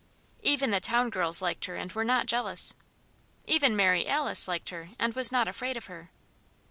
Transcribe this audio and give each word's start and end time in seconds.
Even 0.41 0.71
the 0.71 0.79
town 0.79 1.11
girls 1.11 1.43
liked 1.43 1.65
her 1.65 1.75
and 1.75 1.91
were 1.91 2.03
not 2.03 2.25
jealous. 2.25 2.73
Even 3.45 3.75
Mary 3.75 4.07
Alice 4.07 4.47
liked 4.47 4.71
her, 4.71 4.89
and 4.97 5.13
was 5.13 5.31
not 5.31 5.47
afraid 5.47 5.77
of 5.77 5.85
her. 5.85 6.09